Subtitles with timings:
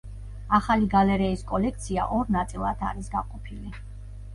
[0.59, 3.81] ახალი გალერეის კოლექცია ორ ნაწილად არის გაყოფილი.